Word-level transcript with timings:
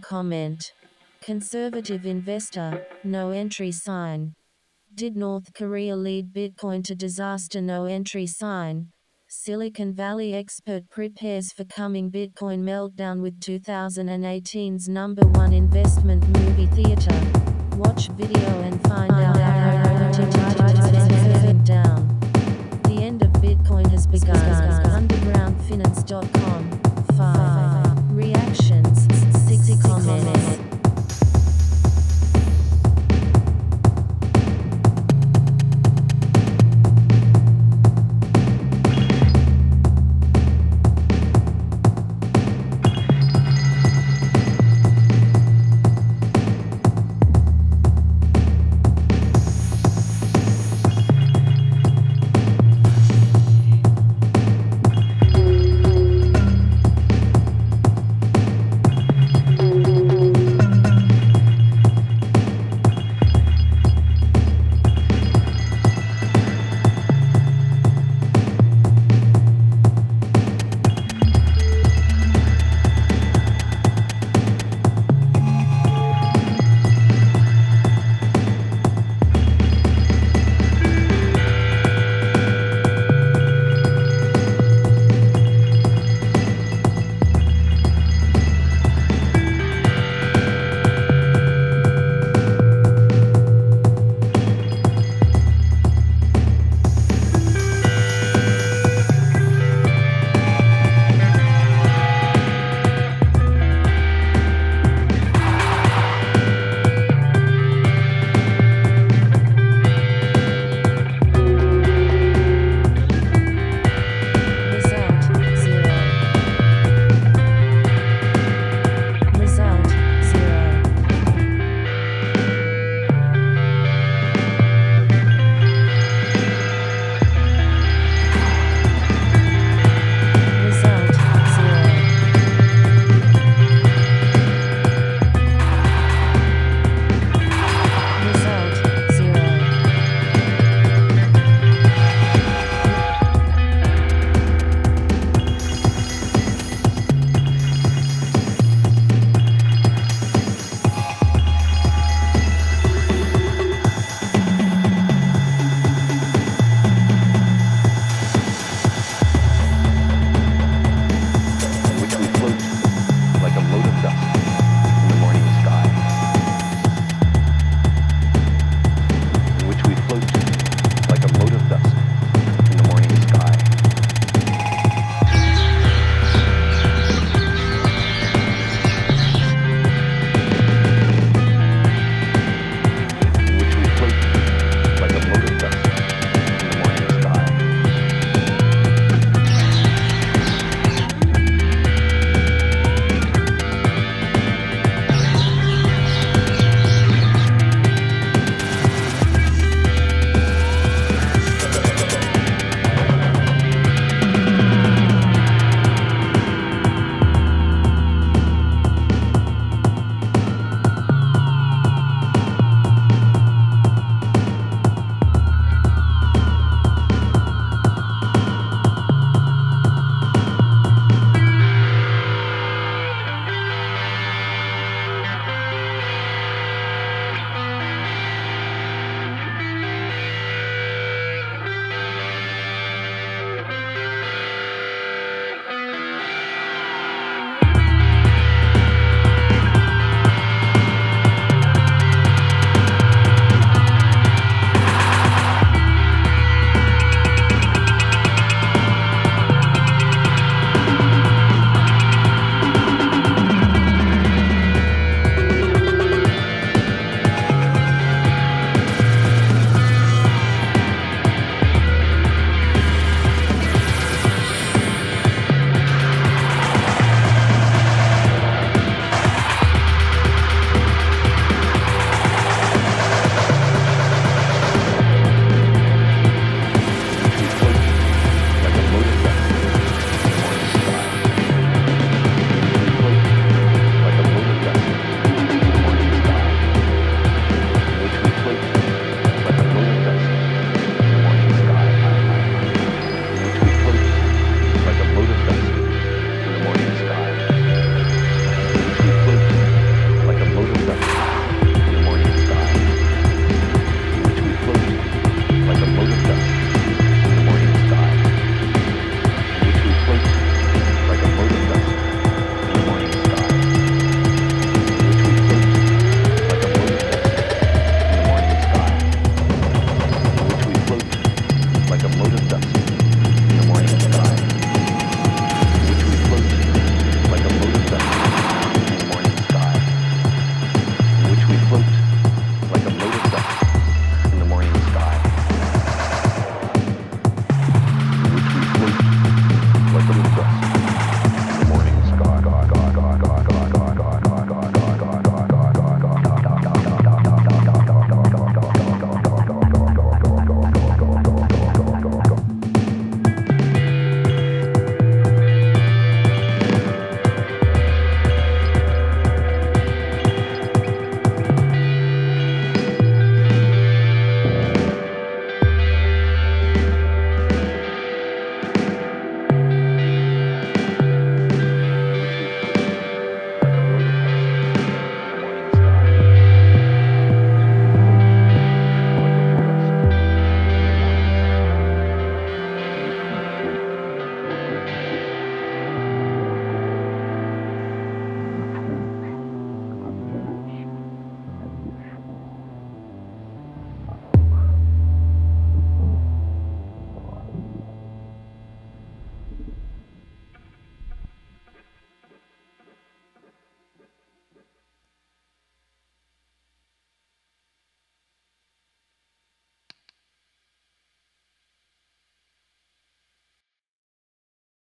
Comment. 0.00 0.72
Conservative 1.20 2.06
investor, 2.06 2.86
no 3.04 3.30
entry 3.30 3.72
sign. 3.72 4.34
Did 4.94 5.16
North 5.16 5.52
Korea 5.54 5.96
lead 5.96 6.32
Bitcoin 6.32 6.82
to 6.84 6.94
disaster? 6.94 7.60
No 7.60 7.84
entry 7.84 8.26
sign. 8.26 8.88
Silicon 9.28 9.92
Valley 9.94 10.34
expert 10.34 10.88
prepares 10.90 11.52
for 11.52 11.64
coming 11.64 12.10
Bitcoin 12.10 12.60
meltdown 12.60 13.20
with 13.22 13.38
2018's 13.40 14.88
number 14.88 15.26
one 15.28 15.52
investment 15.52 16.26
movie 16.38 16.66
theater. 16.66 17.14
Watch 17.76 18.08
video 18.08 18.60
and 18.62 18.82
find 18.88 19.12
out 19.12 19.36
how 19.36 19.70
down. 21.64 22.18
The 22.82 22.98
end 23.00 23.22
of 23.22 23.30
Bitcoin 23.32 23.90
has 23.90 24.06
begun. 24.06 24.36
Undergroundfinance.com 24.36 26.70
Five. 27.16 27.59